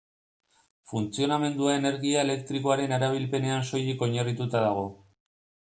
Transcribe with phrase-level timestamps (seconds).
[0.91, 4.89] Funtzionamendua energia elektrikoaren erabilpenean soilik oinarrituta dago.